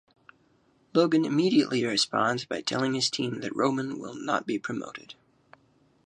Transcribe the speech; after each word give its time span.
Logan 0.95 1.25
immediately 1.25 1.85
responds 1.85 2.43
by 2.43 2.59
telling 2.59 2.95
his 2.95 3.07
team 3.11 3.41
that 3.41 3.55
Roman 3.55 3.99
will 3.99 4.15
not 4.15 4.47
be 4.47 4.57
promoted. 4.57 5.13